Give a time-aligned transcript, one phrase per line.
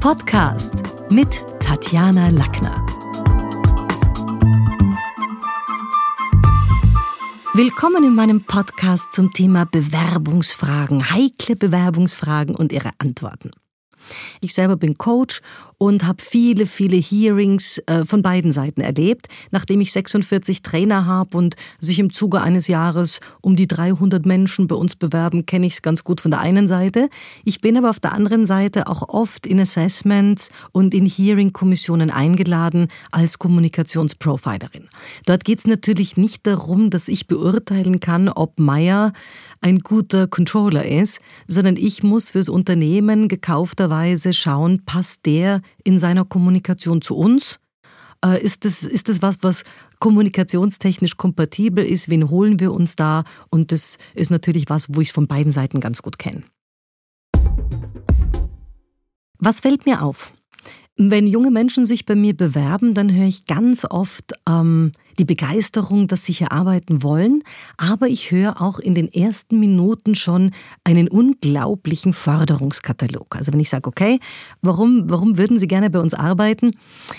[0.00, 0.74] Podcast
[1.10, 2.86] mit Tatjana Lackner.
[7.54, 13.50] Willkommen in meinem Podcast zum Thema Bewerbungsfragen, heikle Bewerbungsfragen und ihre Antworten.
[14.40, 15.40] Ich selber bin Coach
[15.78, 19.26] und habe viele, viele Hearings äh, von beiden Seiten erlebt.
[19.50, 24.68] Nachdem ich 46 Trainer habe und sich im Zuge eines Jahres um die 300 Menschen
[24.68, 27.10] bei uns bewerben, kenne ich es ganz gut von der einen Seite.
[27.44, 32.88] Ich bin aber auf der anderen Seite auch oft in Assessments und in Hearing-Kommissionen eingeladen
[33.12, 34.88] als Kommunikationsprofilerin.
[35.26, 39.12] Dort geht es natürlich nicht darum, dass ich beurteilen kann, ob Meier
[39.60, 46.24] ein guter Controller ist, sondern ich muss fürs Unternehmen gekaufterweise schauen, passt der in seiner
[46.24, 47.58] Kommunikation zu uns?
[48.24, 49.64] Äh, ist das, ist das was, was
[49.98, 52.10] kommunikationstechnisch kompatibel ist?
[52.10, 53.24] Wen holen wir uns da?
[53.50, 56.42] Und das ist natürlich was, wo ich es von beiden Seiten ganz gut kenne.
[59.38, 60.32] Was fällt mir auf?
[60.96, 66.08] Wenn junge Menschen sich bei mir bewerben, dann höre ich ganz oft ähm, die Begeisterung,
[66.08, 67.42] dass sie hier arbeiten wollen,
[67.76, 70.52] aber ich höre auch in den ersten Minuten schon
[70.84, 73.36] einen unglaublichen Förderungskatalog.
[73.36, 74.20] Also wenn ich sage, okay,
[74.62, 76.72] warum, warum würden Sie gerne bei uns arbeiten?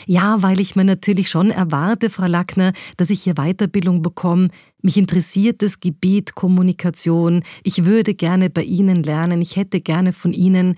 [0.05, 4.49] Ja, weil ich mir natürlich schon erwarte, Frau Lackner, dass ich hier Weiterbildung bekomme.
[4.81, 7.43] Mich interessiert das Gebiet Kommunikation.
[7.63, 9.41] Ich würde gerne bei Ihnen lernen.
[9.41, 10.75] Ich hätte gerne von Ihnen.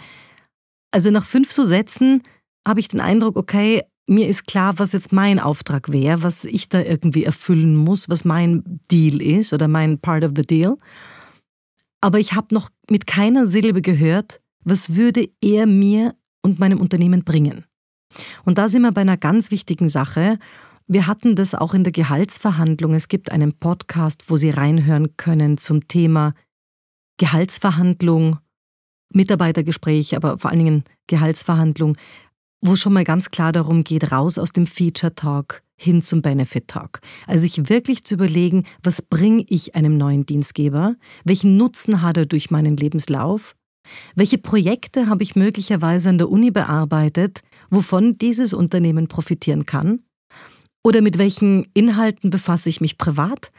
[0.91, 2.23] Also nach fünf so Sätzen
[2.67, 6.67] habe ich den Eindruck, okay, mir ist klar, was jetzt mein Auftrag wäre, was ich
[6.67, 10.77] da irgendwie erfüllen muss, was mein Deal ist oder mein Part of the Deal.
[12.01, 17.23] Aber ich habe noch mit keiner Silbe gehört, was würde er mir und meinem Unternehmen
[17.23, 17.65] bringen.
[18.45, 20.39] Und da sind wir bei einer ganz wichtigen Sache.
[20.87, 22.95] Wir hatten das auch in der Gehaltsverhandlung.
[22.95, 26.33] Es gibt einen Podcast, wo Sie reinhören können zum Thema
[27.17, 28.39] Gehaltsverhandlung,
[29.13, 31.95] Mitarbeitergespräch, aber vor allen Dingen Gehaltsverhandlung
[32.61, 36.67] wo schon mal ganz klar darum geht, raus aus dem Feature Talk hin zum Benefit
[36.67, 36.99] Talk.
[37.25, 40.95] Also sich wirklich zu überlegen, was bringe ich einem neuen Dienstgeber?
[41.23, 43.55] Welchen Nutzen hat er durch meinen Lebenslauf?
[44.15, 50.03] Welche Projekte habe ich möglicherweise an der Uni bearbeitet, wovon dieses Unternehmen profitieren kann?
[50.83, 53.51] Oder mit welchen Inhalten befasse ich mich privat?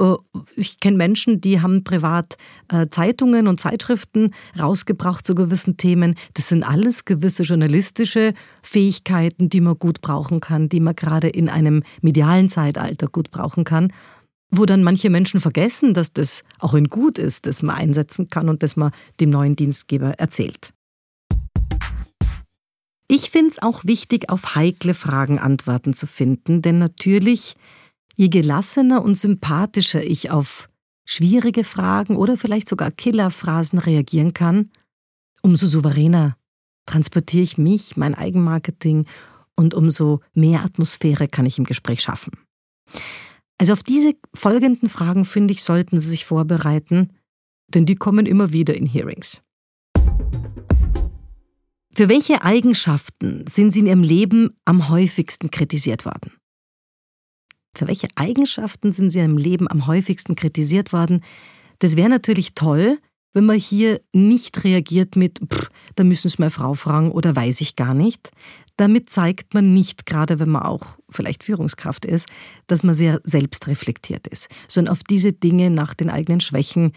[0.00, 0.14] Äh,
[0.56, 2.36] ich kenne Menschen, die haben privat
[2.68, 6.14] äh, Zeitungen und Zeitschriften rausgebracht zu gewissen Themen.
[6.34, 11.48] Das sind alles gewisse journalistische Fähigkeiten, die man gut brauchen kann, die man gerade in
[11.48, 13.92] einem medialen Zeitalter gut brauchen kann,
[14.50, 18.48] wo dann manche Menschen vergessen, dass das auch ein Gut ist, das man einsetzen kann
[18.48, 20.72] und das man dem neuen Dienstgeber erzählt.
[23.10, 27.54] Ich finde es auch wichtig, auf heikle Fragen Antworten zu finden, denn natürlich
[28.18, 30.68] Je gelassener und sympathischer ich auf
[31.04, 34.70] schwierige Fragen oder vielleicht sogar Killerphrasen reagieren kann,
[35.40, 36.36] umso souveräner
[36.84, 39.06] transportiere ich mich, mein Eigenmarketing
[39.54, 42.32] und umso mehr Atmosphäre kann ich im Gespräch schaffen.
[43.56, 47.12] Also auf diese folgenden Fragen, finde ich, sollten Sie sich vorbereiten,
[47.68, 49.42] denn die kommen immer wieder in Hearings.
[51.94, 56.32] Für welche Eigenschaften sind Sie in Ihrem Leben am häufigsten kritisiert worden?
[57.78, 61.22] Für welche Eigenschaften sind Sie im Leben am häufigsten kritisiert worden?
[61.78, 62.98] Das wäre natürlich toll,
[63.34, 67.60] wenn man hier nicht reagiert mit, pff, da müssen Sie meine Frau fragen oder weiß
[67.60, 68.32] ich gar nicht.
[68.76, 72.26] Damit zeigt man nicht, gerade wenn man auch vielleicht Führungskraft ist,
[72.66, 76.90] dass man sehr selbstreflektiert ist, sondern auf diese Dinge nach den eigenen Schwächen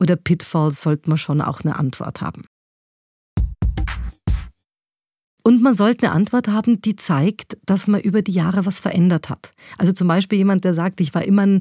[0.00, 2.44] oder Pitfalls sollte man schon auch eine Antwort haben.
[5.46, 9.28] Und man sollte eine Antwort haben, die zeigt, dass man über die Jahre was verändert
[9.28, 9.52] hat.
[9.76, 11.60] Also zum Beispiel jemand, der sagt, ich war immer ein,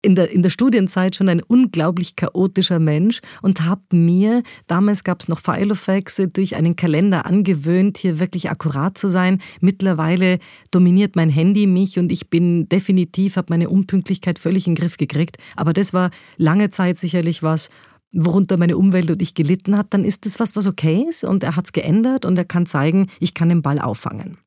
[0.00, 5.20] in, der, in der Studienzeit schon ein unglaublich chaotischer Mensch und habe mir, damals gab
[5.20, 9.42] es noch Filofax, durch einen Kalender angewöhnt, hier wirklich akkurat zu sein.
[9.60, 10.38] Mittlerweile
[10.70, 14.96] dominiert mein Handy mich und ich bin definitiv, habe meine Unpünktlichkeit völlig in den Griff
[14.96, 15.36] gekriegt.
[15.54, 17.68] Aber das war lange Zeit sicherlich was,
[18.12, 21.42] worunter meine Umwelt und ich gelitten hat, dann ist das was, was okay ist und
[21.42, 24.38] er hat es geändert und er kann zeigen, ich kann den Ball auffangen.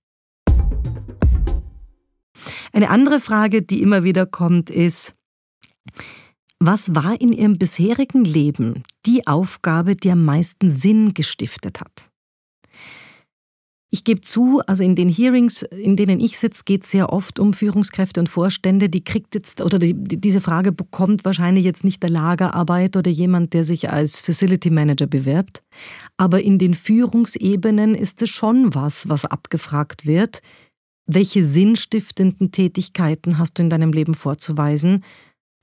[2.73, 5.15] Eine andere Frage, die immer wieder kommt, ist,
[6.59, 12.09] was war in Ihrem bisherigen Leben die Aufgabe, die am meisten Sinn gestiftet hat?
[13.95, 17.39] Ich gebe zu, also in den Hearings, in denen ich sitze, geht es sehr oft
[17.39, 18.89] um Führungskräfte und Vorstände.
[18.89, 23.53] Die kriegt jetzt, oder die, diese Frage bekommt wahrscheinlich jetzt nicht der Lagerarbeit oder jemand,
[23.53, 25.63] der sich als Facility Manager bewirbt.
[26.17, 30.41] Aber in den Führungsebenen ist es schon was, was abgefragt wird.
[31.07, 35.05] Welche sinnstiftenden Tätigkeiten hast du in deinem Leben vorzuweisen?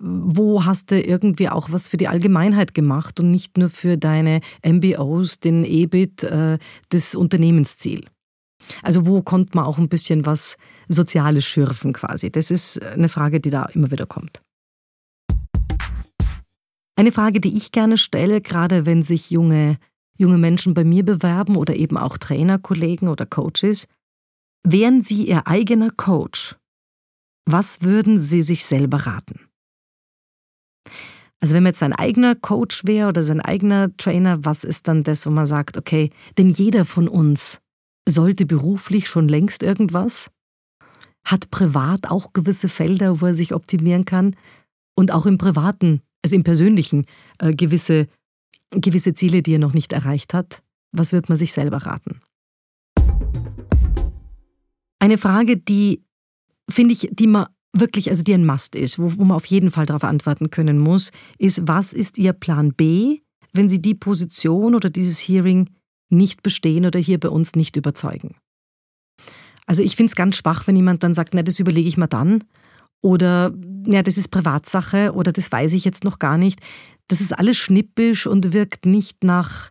[0.04, 4.40] wo hast du irgendwie auch was für die Allgemeinheit gemacht und nicht nur für deine
[4.66, 6.58] MBOs, den EBIT, äh,
[6.88, 8.04] das Unternehmensziel.
[8.82, 10.56] Also wo konnte man auch ein bisschen was
[10.88, 12.30] Soziales schürfen quasi?
[12.30, 14.42] Das ist eine Frage, die da immer wieder kommt.
[16.96, 19.78] Eine Frage, die ich gerne stelle, gerade wenn sich junge,
[20.16, 23.86] junge Menschen bei mir bewerben oder eben auch Trainerkollegen oder Coaches,
[24.62, 26.56] wären Sie Ihr eigener Coach?
[27.46, 29.40] Was würden Sie sich selber raten?
[31.40, 35.02] Also wenn man jetzt sein eigener Coach wäre oder sein eigener Trainer, was ist dann
[35.02, 37.60] das, wo man sagt, okay, denn jeder von uns
[38.08, 40.30] sollte beruflich schon längst irgendwas,
[41.24, 44.36] hat privat auch gewisse Felder, wo er sich optimieren kann
[44.96, 47.06] und auch im privaten, also im persönlichen
[47.38, 48.08] äh, gewisse,
[48.70, 50.62] gewisse Ziele, die er noch nicht erreicht hat.
[50.92, 52.20] Was wird man sich selber raten?
[54.98, 56.02] Eine Frage, die
[56.68, 59.70] finde ich, die man wirklich, also die ein Must ist, wo, wo man auf jeden
[59.70, 63.20] Fall darauf antworten können muss, ist, was ist Ihr Plan B,
[63.52, 65.70] wenn Sie die Position oder dieses Hearing
[66.12, 68.36] nicht bestehen oder hier bei uns nicht überzeugen?
[69.66, 72.06] Also ich finde es ganz schwach, wenn jemand dann sagt, na, das überlege ich mal
[72.06, 72.44] dann.
[73.00, 73.52] Oder
[73.86, 76.60] ja, das ist Privatsache oder das weiß ich jetzt noch gar nicht.
[77.08, 79.70] Das ist alles schnippisch und wirkt nicht nach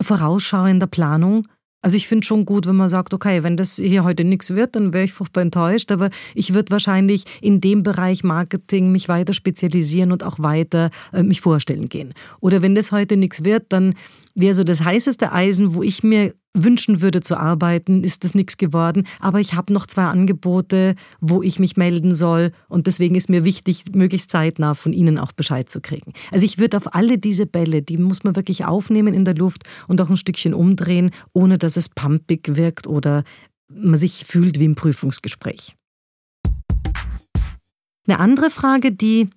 [0.00, 1.46] vorausschauender Planung,
[1.82, 4.76] also ich finde schon gut, wenn man sagt, okay, wenn das hier heute nichts wird,
[4.76, 9.34] dann wäre ich furchtbar enttäuscht, aber ich würde wahrscheinlich in dem Bereich Marketing mich weiter
[9.34, 12.14] spezialisieren und auch weiter äh, mich vorstellen gehen.
[12.38, 13.94] Oder wenn das heute nichts wird, dann
[14.34, 18.56] wäre so das heißeste Eisen, wo ich mir wünschen würde zu arbeiten, ist das nichts
[18.56, 19.06] geworden.
[19.20, 22.52] Aber ich habe noch zwei Angebote, wo ich mich melden soll.
[22.68, 26.12] Und deswegen ist mir wichtig, möglichst zeitnah von Ihnen auch Bescheid zu kriegen.
[26.30, 29.64] Also ich würde auf alle diese Bälle, die muss man wirklich aufnehmen in der Luft
[29.88, 33.24] und auch ein Stückchen umdrehen, ohne dass es pumpig wirkt oder
[33.68, 35.74] man sich fühlt wie im Prüfungsgespräch.
[38.06, 39.28] Eine andere Frage, die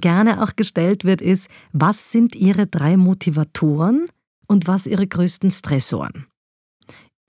[0.00, 4.06] gerne auch gestellt wird, ist, was sind Ihre drei Motivatoren
[4.46, 6.26] und was Ihre größten Stressoren?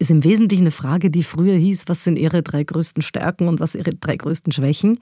[0.02, 3.60] Ist im Wesentlichen eine Frage, die früher hieß, was sind Ihre drei größten Stärken und
[3.60, 4.98] was Ihre drei größten Schwächen?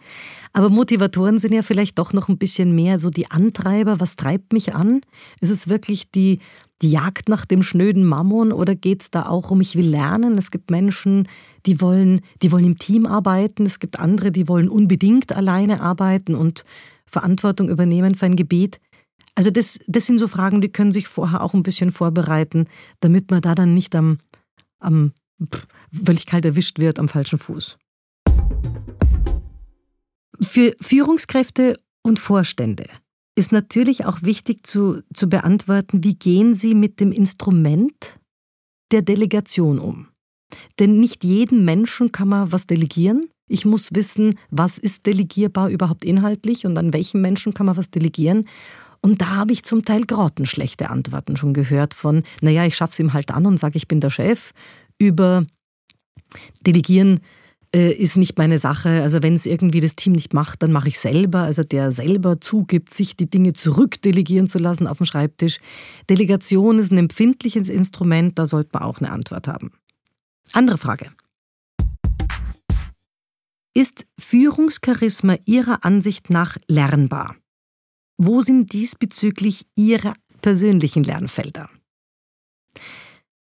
[0.52, 4.52] Aber Motivatoren sind ja vielleicht doch noch ein bisschen mehr so die Antreiber, was treibt
[4.52, 5.00] mich an?
[5.40, 6.40] Ist es wirklich die,
[6.82, 10.38] die Jagd nach dem schnöden Mammon oder geht es da auch um, ich will lernen?
[10.38, 11.30] Es gibt Menschen,
[11.66, 16.36] die wollen, die wollen im Team arbeiten, es gibt andere, die wollen unbedingt alleine arbeiten
[16.36, 16.66] und
[17.06, 18.82] Verantwortung übernehmen für ein Gebiet.
[19.36, 22.66] Also das, das sind so Fragen, die können sich vorher auch ein bisschen vorbereiten,
[23.00, 24.18] damit man da dann nicht am,
[24.80, 25.14] am
[26.04, 27.78] völlig kalt erwischt wird am falschen Fuß.
[30.42, 32.86] Für Führungskräfte und Vorstände
[33.36, 38.20] ist natürlich auch wichtig zu, zu beantworten, wie gehen sie mit dem Instrument
[38.92, 40.08] der Delegation um.
[40.80, 43.26] Denn nicht jedem Menschen kann man was delegieren.
[43.48, 47.90] Ich muss wissen, was ist delegierbar überhaupt inhaltlich und an welchen Menschen kann man was
[47.90, 48.48] delegieren.
[49.02, 53.00] Und da habe ich zum Teil grottenschlechte Antworten schon gehört von, naja, ich schaffe es
[53.00, 54.52] ihm halt an und sage, ich bin der Chef,
[54.98, 55.46] über
[56.66, 57.22] Delegieren
[57.74, 59.02] äh, ist nicht meine Sache.
[59.02, 61.40] Also wenn es irgendwie das Team nicht macht, dann mache ich selber.
[61.40, 65.60] Also der selber zugibt, sich die Dinge zurückdelegieren zu lassen auf dem Schreibtisch.
[66.10, 69.72] Delegation ist ein empfindliches Instrument, da sollte man auch eine Antwort haben.
[70.54, 71.12] Andere Frage.
[73.76, 77.36] Ist Führungscharisma Ihrer Ansicht nach lernbar?
[78.22, 80.12] Wo sind diesbezüglich Ihre
[80.42, 81.70] persönlichen Lernfelder?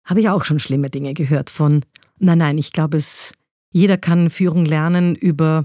[0.04, 1.84] Habe ich auch schon schlimme Dinge gehört von,
[2.18, 3.30] nein, nein, ich glaube, es,
[3.70, 5.62] jeder kann Führung lernen über,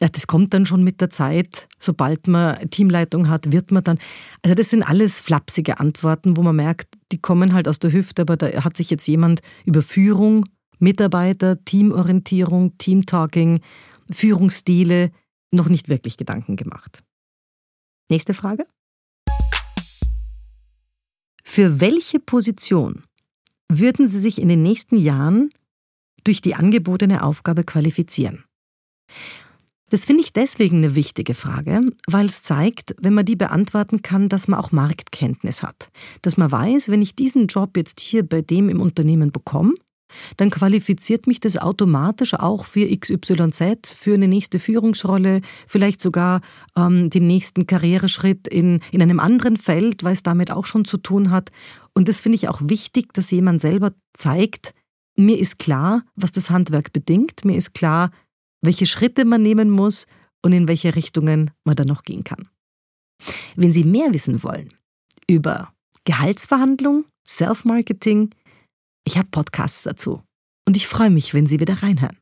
[0.00, 3.98] ja, das kommt dann schon mit der Zeit, sobald man Teamleitung hat, wird man dann,
[4.42, 8.22] also das sind alles flapsige Antworten, wo man merkt, die kommen halt aus der Hüfte,
[8.22, 10.44] aber da hat sich jetzt jemand über Führung
[10.78, 13.60] Mitarbeiter, Teamorientierung, Teamtalking,
[14.08, 15.10] Führungsstile
[15.50, 17.02] noch nicht wirklich Gedanken gemacht.
[18.10, 18.66] Nächste Frage.
[21.44, 23.04] Für welche Position
[23.68, 25.50] würden Sie sich in den nächsten Jahren
[26.24, 28.44] durch die angebotene Aufgabe qualifizieren?
[29.90, 34.28] Das finde ich deswegen eine wichtige Frage, weil es zeigt, wenn man die beantworten kann,
[34.28, 35.90] dass man auch Marktkenntnis hat.
[36.22, 39.74] Dass man weiß, wenn ich diesen Job jetzt hier bei dem im Unternehmen bekomme,
[40.36, 46.40] dann qualifiziert mich das automatisch auch für XYZ, für eine nächste Führungsrolle, vielleicht sogar
[46.76, 50.98] ähm, den nächsten Karriereschritt in, in einem anderen Feld, weil es damit auch schon zu
[50.98, 51.50] tun hat.
[51.94, 54.74] Und das finde ich auch wichtig, dass jemand selber zeigt,
[55.16, 58.10] mir ist klar, was das Handwerk bedingt, mir ist klar,
[58.62, 60.06] welche Schritte man nehmen muss
[60.42, 62.48] und in welche Richtungen man dann noch gehen kann.
[63.56, 64.68] Wenn Sie mehr wissen wollen
[65.28, 65.72] über
[66.04, 68.30] Gehaltsverhandlung, Self-Marketing,
[69.04, 70.22] ich habe Podcasts dazu.
[70.66, 72.16] Und ich freue mich, wenn Sie wieder reinhören.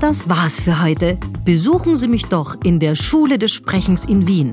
[0.00, 1.18] Das war's für heute.
[1.44, 4.50] besuchen Sie mich doch in der Schule des Sprechens in Wien.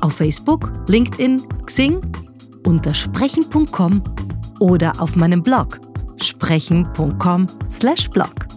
[0.00, 2.00] Auf Facebook, LinkedIn, Xing,
[2.66, 4.02] unter sprechen.com
[4.60, 5.80] oder auf meinem Blog
[6.20, 8.53] sprechen.com/blog.